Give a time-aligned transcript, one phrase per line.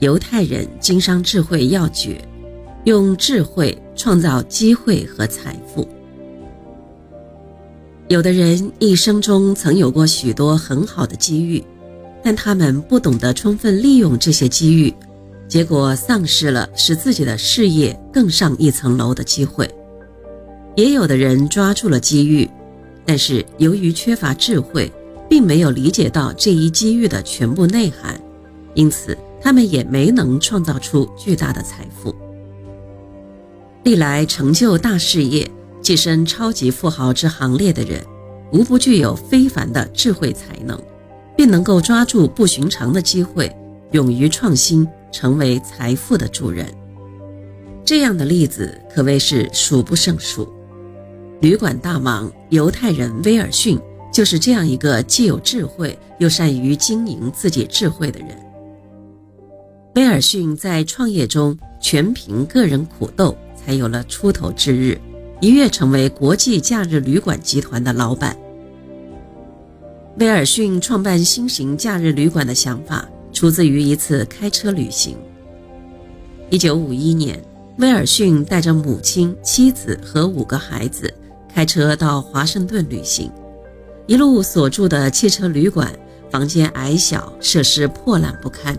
[0.00, 2.20] 犹太人经商智慧要诀，
[2.84, 5.86] 用智慧创造机会和财富。
[8.06, 11.62] 有的人一生中曾有过许多很好的机遇，
[12.22, 14.94] 但他们不懂得充分利用这些机遇，
[15.48, 19.68] 结果丧失了使自己的事业更上一层楼的机会。
[20.76, 22.48] 也有的人抓住了机遇，
[23.04, 24.90] 但是由于缺乏智慧，
[25.28, 28.18] 并没有理解到这一机遇的全部内涵，
[28.74, 32.14] 因此他们也没能创造出巨大的财富。
[33.84, 35.48] 历来成就大事业、
[35.82, 38.04] 跻身超级富豪之行列的人，
[38.52, 40.78] 无不具有非凡的智慧才能，
[41.36, 43.54] 并能够抓住不寻常的机会，
[43.92, 46.66] 勇于创新，成为财富的主人。
[47.84, 50.46] 这样的例子可谓是数不胜数。
[51.40, 53.78] 旅馆大王犹太人威尔逊
[54.12, 58.28] 就是这样一个既有智慧又善于经营自己智慧的人。
[59.98, 64.96] 威尔逊在创业中全凭个人苦斗，才有了出头之日，
[65.40, 68.38] 一跃成为国际假日旅馆集团的老板。
[70.20, 75.16] 威尔逊创办新型假日旅馆的想法出自于一次开车旅行。
[76.48, 77.42] 一九五一年，
[77.78, 81.12] 威尔逊带着母亲、妻子和五个孩子。
[81.52, 83.32] 开车到华盛顿旅行，
[84.06, 85.92] 一路所住的汽车旅馆
[86.30, 88.78] 房间矮小，设施破烂不堪，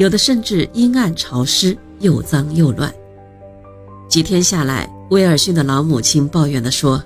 [0.00, 2.90] 有的甚至阴暗潮湿，又脏又乱。
[4.08, 7.04] 几天下来，威尔逊的老母亲抱怨地说：“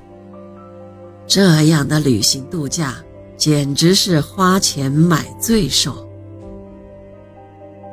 [1.27, 2.95] 这样的旅行度假
[3.37, 6.09] 简直是花钱买罪受。”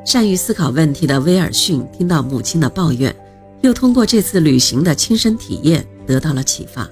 [0.05, 3.15] 善于思考问题的威尔逊听到母亲的抱怨，
[3.61, 6.87] 又通过这次旅行的亲身体验得到了启发。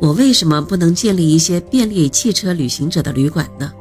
[0.00, 3.72] 我为什么不能建立一些便利汽车旅行者的旅馆呢？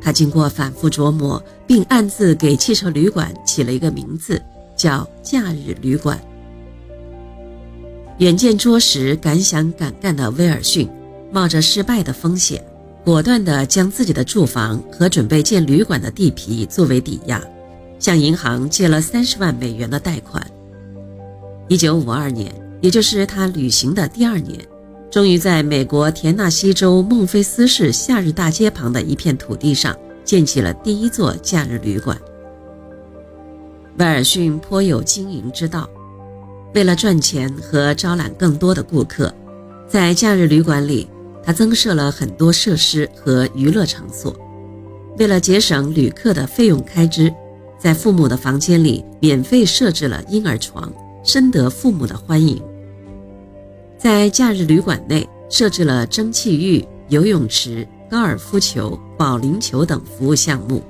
[0.00, 4.40] 他经过反复琢磨，并暗自给汽车旅馆起了一个名字，
[4.76, 6.18] 叫“假日旅馆”。
[8.18, 10.88] 远见卓识、敢想敢干的威尔逊，
[11.30, 12.64] 冒着失败的风险，
[13.04, 17.42] 果断地将自己的住房和准备建旅馆的地皮作为抵押，
[17.98, 20.44] 向银行借了三十万美元的贷款。
[21.68, 24.58] 一九五二年，也就是他旅行的第二年。
[25.10, 32.16] 终于在美国田纳西州孟菲斯市夏日大街旁的一片土地上建起了第一座假日旅馆。
[33.96, 35.88] 威尔逊颇有经营之道，
[36.74, 39.32] 为了赚钱和招揽更多的顾客，
[39.88, 41.08] 在假日旅馆里，
[41.42, 44.36] 他增设了很多设施和娱乐场所。
[45.18, 47.32] 为了节省旅客的费用开支，
[47.78, 50.92] 在父母的房间里免费设置了婴儿床，
[51.24, 52.62] 深得父母的欢迎。
[53.98, 60.84] 在假日旅馆内设置了蒸汽浴、游泳池、高尔夫球、保龄球等服务项目。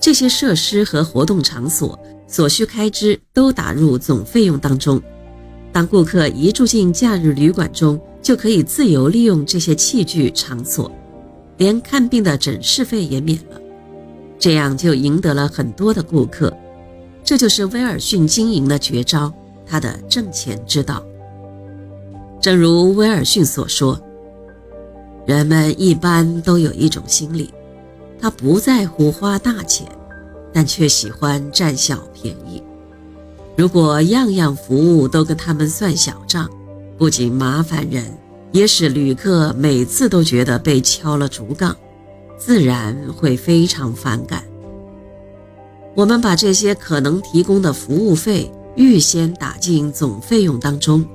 [0.00, 1.96] 这些设施和活动场所
[2.26, 5.00] 所需开支都打入总费用当中。
[5.70, 10.90] 当顾客一住进假日旅馆中，就可以自由利用这些器具场所，
[11.56, 13.60] 连看病的诊室费也免了。
[14.40, 16.52] 这样就赢得了很多的顾客。
[17.22, 19.32] 这就是威尔逊经营的绝招，
[19.64, 21.00] 他的挣钱之道。
[22.42, 23.96] 正如威尔逊所说，
[25.24, 27.54] 人们一般都有一种心理，
[28.20, 29.86] 他不在乎花大钱，
[30.52, 32.60] 但却喜欢占小便宜。
[33.56, 36.50] 如果样样服务都跟他们算小账，
[36.98, 38.04] 不仅麻烦人，
[38.50, 41.76] 也使旅客每次都觉得被敲了竹杠，
[42.36, 44.42] 自然会非常反感。
[45.94, 51.06] 我们把这些可能提供的服务费预先打进总费用当中。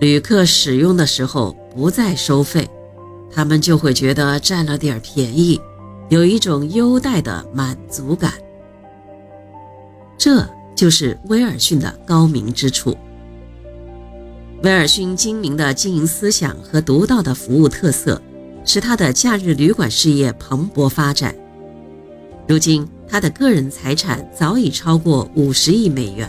[0.00, 2.68] 旅客使用的时候不再收费，
[3.32, 5.60] 他们就会觉得占了点便宜，
[6.08, 8.32] 有一种优待的满足感。
[10.16, 12.96] 这就是威尔逊的高明之处。
[14.62, 18.20] 威尔逊精明的经营思想和独到的服务特色，
[18.64, 21.34] 使他的假日旅馆事业蓬勃发展。
[22.46, 26.28] 如今，他的个人财产早已超过五十亿美元。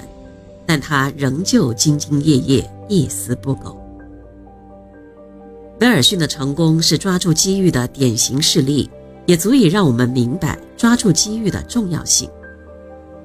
[0.66, 3.80] 但他仍旧兢兢业业，一丝不苟。
[5.80, 8.89] 威尔逊的成功是抓住机遇的典型事例，
[9.25, 12.30] 也足以让我们明白抓住机遇的重要性。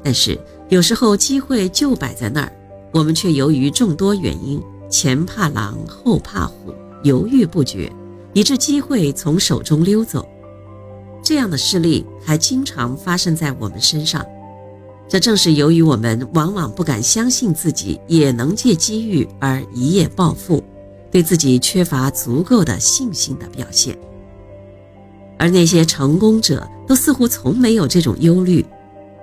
[0.04, 0.38] 但是，
[0.68, 2.52] 有时候机会就摆在那儿，
[2.92, 6.72] 我们却由于众多原因，前怕狼后怕虎，
[7.02, 7.90] 犹豫不决，
[8.34, 10.28] 以致机会从手中溜走。
[11.22, 14.24] 这样的事例还经常发生在我们身上。
[15.08, 20.62] 这正是由于我们往往不敢相信自己也能借机遇而一夜暴富，
[21.10, 23.96] 对自己缺乏足够的信心的表现。
[25.38, 28.64] 而那些成功者都似乎从没有这种忧虑，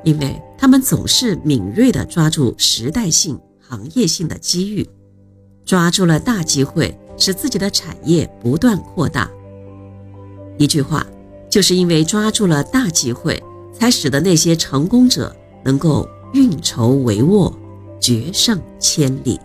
[0.03, 4.87] 因为他们总是敏锐地抓住时代性、行业性的机遇，
[5.65, 9.29] 抓住了大机会，使自己的产业不断扩大。
[10.57, 11.05] 一句话，
[11.49, 13.41] 就是因为抓住了大机会，
[13.73, 17.51] 才使得那些成功者能够运筹帷幄，
[17.99, 19.39] 决胜千里。